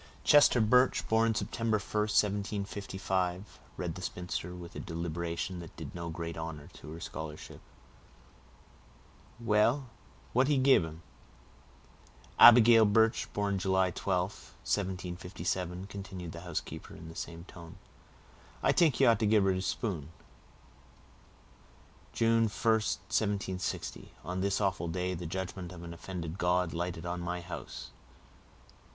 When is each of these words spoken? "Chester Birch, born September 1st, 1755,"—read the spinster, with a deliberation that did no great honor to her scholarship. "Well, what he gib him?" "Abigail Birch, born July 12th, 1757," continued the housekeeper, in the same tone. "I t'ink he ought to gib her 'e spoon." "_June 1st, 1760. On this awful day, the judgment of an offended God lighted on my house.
"Chester 0.23 0.59
Birch, 0.59 1.07
born 1.07 1.35
September 1.35 1.77
1st, 1.77 2.23
1755,"—read 2.63 3.93
the 3.93 4.01
spinster, 4.01 4.55
with 4.55 4.75
a 4.75 4.79
deliberation 4.79 5.59
that 5.59 5.75
did 5.77 5.93
no 5.93 6.09
great 6.09 6.35
honor 6.35 6.69
to 6.73 6.89
her 6.93 6.99
scholarship. 6.99 7.61
"Well, 9.39 9.91
what 10.33 10.47
he 10.47 10.57
gib 10.57 10.83
him?" 10.83 11.03
"Abigail 12.39 12.83
Birch, 12.85 13.31
born 13.33 13.59
July 13.59 13.91
12th, 13.91 14.53
1757," 14.65 15.85
continued 15.85 16.31
the 16.31 16.41
housekeeper, 16.41 16.95
in 16.95 17.07
the 17.07 17.15
same 17.15 17.43
tone. 17.43 17.75
"I 18.63 18.71
t'ink 18.71 18.95
he 18.95 19.05
ought 19.05 19.19
to 19.19 19.27
gib 19.27 19.43
her 19.43 19.51
'e 19.51 19.61
spoon." 19.61 20.09
"_June 22.15 22.45
1st, 22.45 23.01
1760. 23.13 24.13
On 24.25 24.41
this 24.41 24.59
awful 24.59 24.87
day, 24.87 25.13
the 25.13 25.27
judgment 25.27 25.71
of 25.71 25.83
an 25.83 25.93
offended 25.93 26.39
God 26.39 26.73
lighted 26.73 27.05
on 27.05 27.21
my 27.21 27.41
house. 27.41 27.91